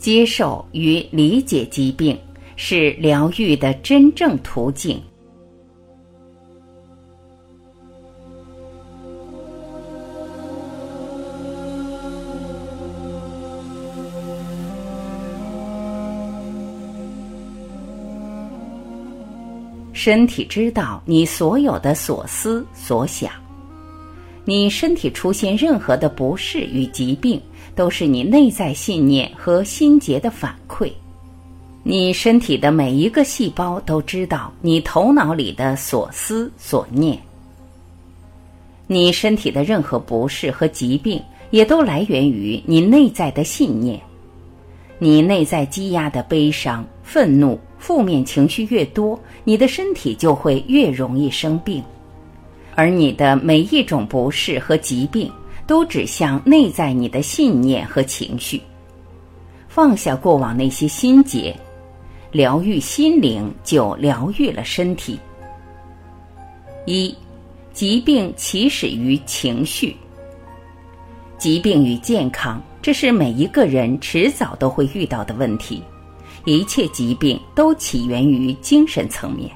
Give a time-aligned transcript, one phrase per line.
[0.00, 2.18] 接受与理解疾病
[2.56, 5.00] 是疗愈的真正途径。
[19.92, 23.30] 身体知道你所有的所思所想，
[24.44, 27.40] 你身体出现任何的不适与疾病，
[27.74, 30.90] 都是你内在信念和心结的反馈。
[31.82, 37.18] 你身体的每一个细胞都知道你头脑里的所思所念。
[38.86, 44.00] 你身体的任何不适和疾病，也都来源于你内在的信念。
[44.98, 47.58] 你内在积压的悲伤、愤怒。
[47.78, 51.82] 负面情绪越多，你的身体就会越容易生病，
[52.80, 55.30] 而你的每一种不适和疾病
[55.66, 58.58] 都指向内在你的信念和情绪。
[59.68, 61.54] 放下过往那些心结，
[62.32, 65.20] 疗愈心灵，就疗愈了身体。
[66.86, 67.14] 一，
[67.74, 69.94] 疾病起始于情绪。
[71.36, 75.82] 疾病与健康，这是每一个人迟早都会遇到的问题。
[76.46, 79.50] 一切疾病都起源于精神层面。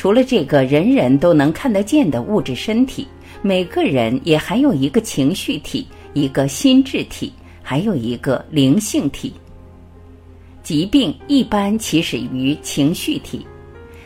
[0.00, 3.06] 除了这个人人都能看得见的物质身体，
[3.42, 7.30] 每个人也还有一个情绪体、一个心智体，
[7.62, 9.30] 还有一个灵性体。
[10.62, 13.46] 疾病一般起始于情绪体，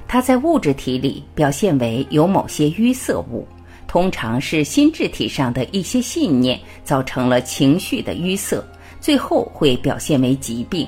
[0.08, 3.46] 它在物质体里表现为有某些淤塞物，
[3.86, 8.60] 通常是心智体上的一些信念造成了情绪的淤塞，
[9.00, 10.84] 最后会表现为疾病。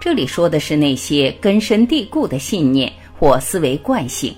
[0.00, 4.34] 这里说的是那些根深蒂固的信念或思维惯性，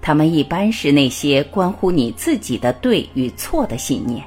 [0.00, 4.22] 它们一般是那些关乎你自己的对与错的信念。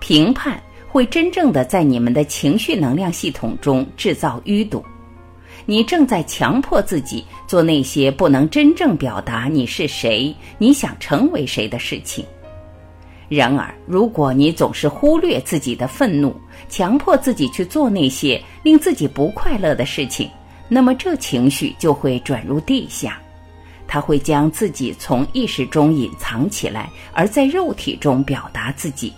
[0.00, 4.84] 评判会真正的在你们的情绪能量系统中制造淤堵，
[5.64, 12.24] 你正在强迫自己做那些不能真正表达你是谁、你想成为谁的事情。
[13.28, 16.34] 然而，如果你总是忽略自己的愤怒，
[16.68, 20.28] 强迫自己去做那些令自己不快乐的事情，
[20.68, 23.20] 那么这情绪就会转入地下，
[23.86, 29.12] 它会将自己从意识中隐藏起来，而在肉体中表达自己。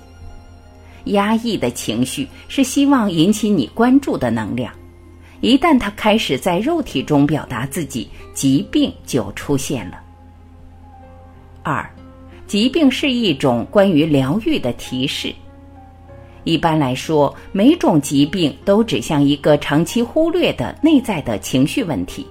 [1.04, 4.72] 压抑的情绪是希望引起你关注的能量，
[5.40, 10.00] 一旦它开始在肉体中表达自己，疾病就出现了。
[11.62, 11.88] 二。
[12.46, 15.34] 疾病是一种关于疗愈的提示。
[16.44, 22.26] 一般来说，每种疾病都指向一个长期忽略的内在的情绪问题，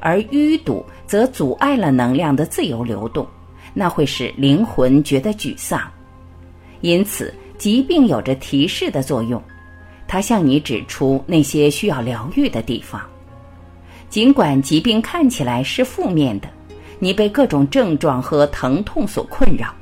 [0.00, 3.26] 而淤堵则阻碍了能量的自由流动，
[3.74, 5.80] 那会使灵魂觉得沮丧。
[6.80, 9.42] 因此，疾病有着提示的作用，
[10.08, 13.00] 它向你指出那些需要疗愈的地方。
[14.08, 16.48] 尽管疾病看起来是负面的。
[16.98, 19.74] 你被各种症状和疼痛所困扰，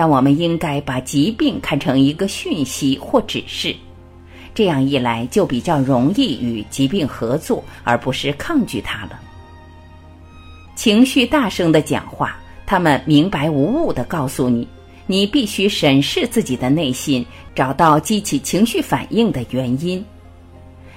[0.00, 3.76] 但我们应该把疾病看成一个讯息或指示，
[4.54, 9.20] 这样一来就比较容易与疾病合作，而不是抗拒它了。
[10.74, 12.34] 情绪大声的讲话，
[12.64, 14.66] 他们明白无误的告诉你，
[15.06, 17.22] 你必须审视自己的内心，
[17.54, 20.02] 找到激起情绪反应的原因。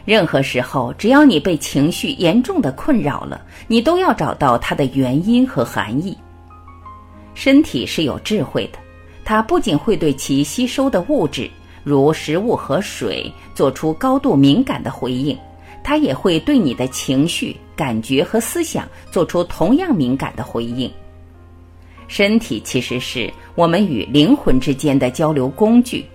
[0.06, 6.18] 任何时候，只要你被情绪严重的困扰了，你都要找到它的原因和含义。
[7.34, 8.80] 身体是有智慧的，
[9.26, 11.50] 它不仅会对其吸收的物质，
[11.84, 15.38] 如食物和水，做出高度敏感的回应，
[15.84, 20.92] 它也会对你的情绪、感觉和思想做出同样敏感的回应。
[22.08, 26.06] 身体其实是我们与灵魂之间的交流工具，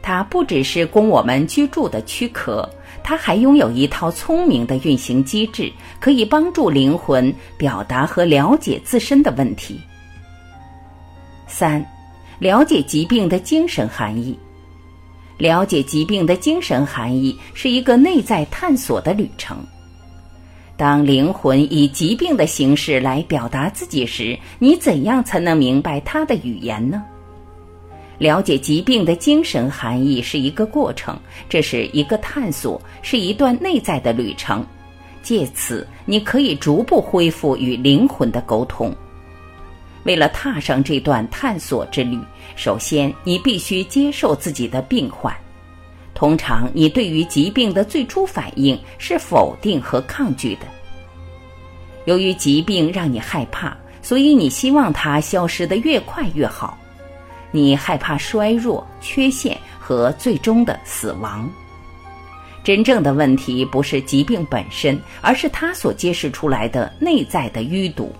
[0.00, 2.68] 它不只是供我们居住的躯壳。
[3.04, 9.80] 它还拥有一套聪明的运行机制，可以帮助灵魂表达和了解自身的问题。
[11.48, 11.84] 三，
[12.42, 14.36] 了解疾病的精神含义。
[15.38, 19.64] 了解疾病的精神含义是一个内在探索的旅程。
[20.76, 27.04] 当灵魂以疾病的形式来表达自己时，你怎样才能明白它的语言呢？
[28.18, 31.16] 了解疾病的精神含义是一个过程，
[31.48, 34.66] 这是一个探索，是一段内在的旅程。
[35.22, 38.92] 借此，你可以逐步恢复与灵魂的沟通。
[40.04, 42.18] 为了踏上这段探索之旅，
[42.56, 45.34] 首先你必须接受自己的病患。
[46.14, 50.66] 通常，你对于疾病的最初反应是否定和抗拒的。
[52.04, 56.76] 由于疾病让你害怕，所以你希望它消失得越快越好。
[57.50, 61.50] 你害怕衰弱、缺陷和最终的死亡。
[62.64, 68.12] 真正的问题不是疾病本身，而是它所揭示出来的内在的淤堵。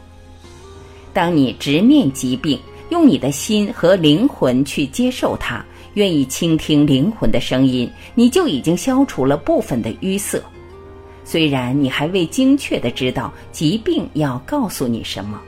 [1.13, 2.59] 当你直面疾病，
[2.91, 5.65] 用你的心和灵魂去接受它，
[5.95, 10.43] 愿意倾听灵魂的声音，你就已经消除了部分的淤塞。
[11.25, 15.41] 虽然你还未精确的知道疾病要告诉你什么，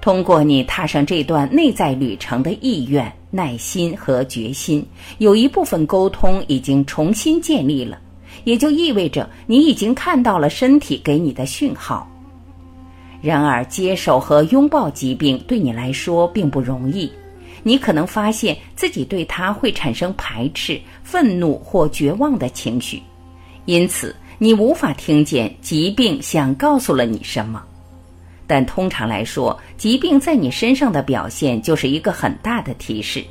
[0.00, 3.12] 通过你踏上这段内在旅程的意愿。
[3.30, 4.86] 耐心和决心，
[5.18, 7.98] 有一部分沟通已经重新建立了，
[8.44, 12.08] 也就意味着你已经看到了身体给你的讯号。
[13.24, 17.10] 然而，接受和拥抱疾病对你来说并不容易，
[17.62, 23.00] 你可能发现自己对它会产生排斥、愤怒或绝望的情绪，
[23.64, 27.64] 因此你无法听见疾病想告诉了你什么。
[28.46, 33.24] 但通常来说，疾病在你身上的表现就是一个很大的提示。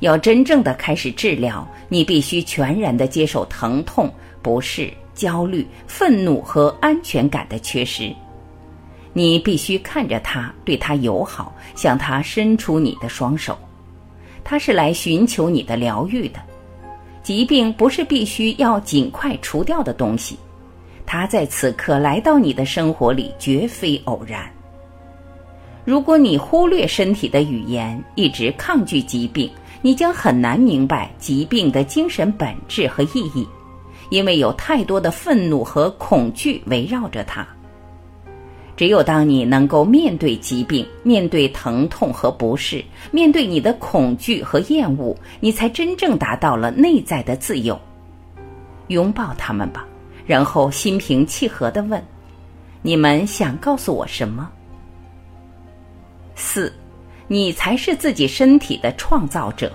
[0.00, 4.12] 要真正的开始治疗，你必须全然的接受疼痛、
[4.42, 8.12] 不适、焦虑、愤怒和安全感的缺失。
[9.18, 13.58] 你必须看着他，对他友好，向他伸出你的双手。
[14.44, 16.38] 他是来寻求你的疗愈的。
[17.20, 20.38] 疾病不是必须要尽快除掉的东西。
[21.04, 24.48] 它在此刻来到你的生活里，绝非偶然。
[25.84, 29.50] 如果你忽略身体的语言，一直抗拒疾病，
[29.82, 33.44] 你将很难明白疾病的精神本质和意义，
[34.10, 37.44] 因为有太多的愤怒和恐惧围绕着它。
[38.78, 47.76] 只有当你能够面对疾病，面对疼痛和不适，面对你的恐惧和厌恶，你才真正达到了内在的自由。
[48.86, 49.84] 拥抱他们吧。
[50.24, 52.00] 然后心平气和的问
[52.80, 54.48] ：“你们想告诉我什么？”
[56.36, 56.72] 四，
[57.26, 59.72] 你才是自己身体的创造者。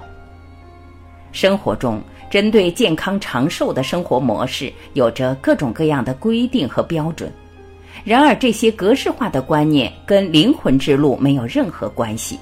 [1.33, 2.01] 生活中，
[2.31, 7.29] 针对健康长寿的生活模式，有着各种各样的规定和标准。
[8.03, 12.37] 然而，这些格式化的观念跟灵魂之路没有任何关系。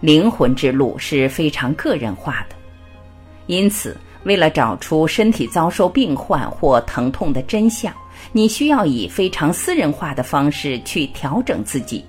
[0.00, 2.56] 灵魂之路是非常个人化的，
[3.46, 3.96] 因此。
[4.24, 7.94] 为了找出身体遭受病患或疼痛的真相，
[8.32, 12.04] 你需要以非常私人化的方式去调整自己，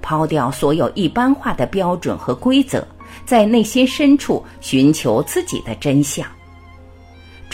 [0.00, 2.82] 抛掉所有一般化的标准和规则，
[3.26, 6.26] 在内心深处寻求自己的真相。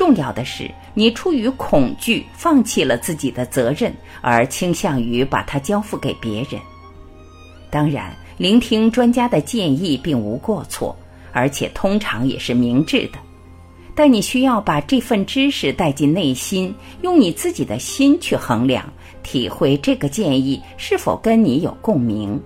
[0.04, 3.90] 重要的是，你出于恐惧放弃了自己的责任，
[4.20, 6.60] 而倾向于把它交付给别人。
[7.70, 10.94] 当然，聆听专家的建议并无过错，
[11.32, 13.18] 而且通常也是明智的。
[13.94, 18.84] 但你需要把这份知识带进内心，用你自己的心去衡量、
[19.22, 22.38] 体会这个建议是否跟你有共鸣。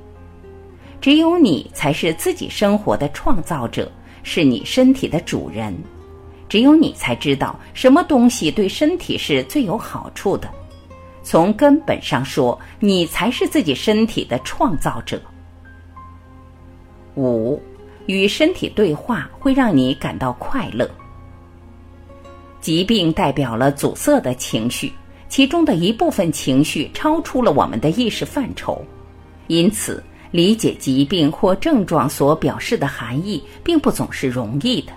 [1.01, 3.91] 只有你才是自己生活的创造者，
[4.23, 5.77] 是你身体的主人。
[6.49, 10.49] 只有你才知道什么东西对身体是最有好处的。
[11.23, 15.21] 从根本上说，你才是自己身体的创造者。
[17.17, 17.61] 五，
[18.07, 20.89] 与身体对话会让你感到快乐。
[22.61, 24.93] 疾病代表了阻塞的情绪，
[25.29, 28.83] 其中的一部分情绪超出了我们的意识范畴，
[29.49, 34.93] 因此理解疾病或症状所表示的含义并不总是容易的，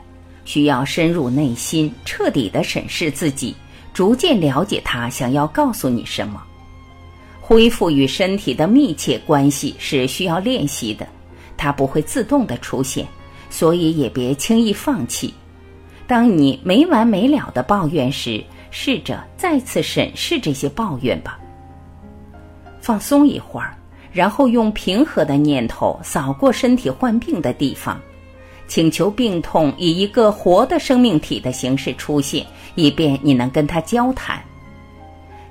[0.51, 3.55] 需要深入内心，彻底的审视自己，
[3.93, 6.43] 逐渐了解它想要告诉你什么。
[7.39, 11.07] 恢复与身体的密切关系是需要练习的，
[11.55, 13.07] 它不会自动的出现，
[13.49, 15.33] 所以也别轻易放弃。
[16.05, 21.39] 当你没完没了的抱怨时，试着再次审视这些抱怨吧。
[22.81, 23.73] 放松一会儿，
[24.11, 27.97] 然后用平和的念头扫过身体患病的地方，
[28.71, 34.41] 请求病痛以一个活的生命体的形式出现，以便你能跟他交谈。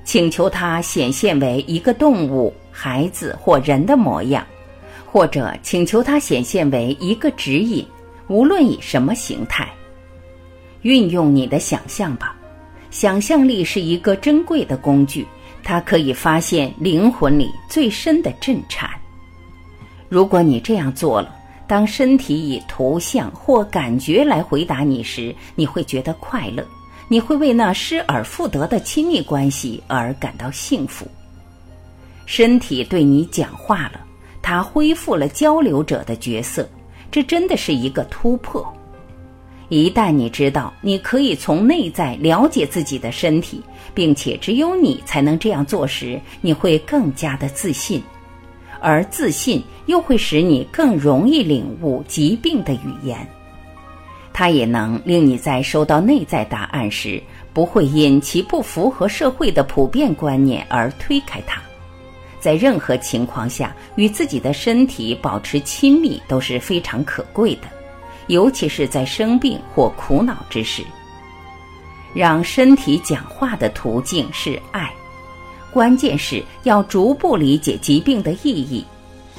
[0.04, 4.42] 请求他显现为一个动物、孩子或人的模样，
[5.04, 7.86] 或者请求他显现为一个指引，
[8.28, 9.68] 无论以什么形态。
[10.80, 12.34] 运用你的想象吧，
[12.90, 15.26] 想象力是一个珍贵的工具，
[15.62, 18.88] 它可以发现灵魂里最深的震颤。
[20.08, 21.36] 如果你这样做了，
[21.70, 26.66] 当身体以图像或感觉来回答你时，你会觉得快乐，
[27.06, 31.06] 你会为那失而复得的亲密关系而感到幸福。
[32.26, 34.00] 身体对你讲话了，
[34.42, 36.68] 它恢复了交流者的角色，
[37.08, 38.66] 这真的是一个突破。
[39.68, 43.62] 一旦你知道你可以从内在了解自己的身体，
[43.94, 48.02] 并且只有你才能这样做时，你会更加的自信，
[48.80, 53.18] 而自信又会使你更容易领悟疾病的语言。
[54.32, 57.22] 它也能令你在收到内在答案时，
[57.52, 61.60] 不会因其不符合社会的普遍观念而推开它。
[62.38, 67.68] 在任何情况下，与自己的身体保持亲密都是非常可贵的，
[68.28, 70.82] 尤其是在生病或苦恼之时。
[72.14, 74.90] 让身体讲话的途径是爱，
[75.72, 78.84] 关键是要逐步理解疾病的意义。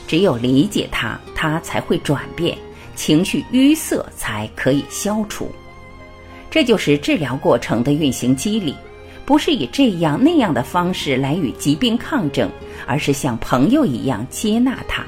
[0.07, 2.57] 只有理解它，它才会转变，
[2.95, 5.49] 情绪淤塞才可以消除。
[6.49, 8.75] 这就是治疗过程的运行机理，
[9.25, 12.49] 不是以这样那样的方式来与疾病抗争，
[12.85, 15.05] 而是像朋友一样接纳它。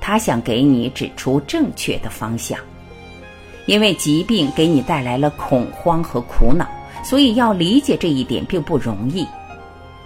[0.00, 2.58] 他想给你指出正确的方向，
[3.66, 6.66] 因为疾病给你带来了恐慌和苦恼。
[7.04, 9.26] 所以要理解这一点并不容易，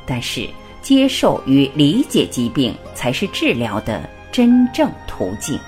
[0.07, 0.49] 但是
[0.81, 5.59] 接受与理解疾病才是治疗的真正途径。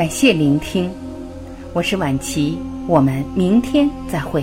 [0.00, 0.90] 感谢聆听，
[1.74, 2.56] 我是晚琪，
[2.88, 4.42] 我们明天再会。